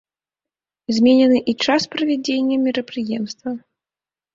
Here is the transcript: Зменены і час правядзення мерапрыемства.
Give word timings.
Зменены 0.97 1.37
і 1.53 1.57
час 1.67 1.81
правядзення 1.95 2.55
мерапрыемства. 2.67 3.51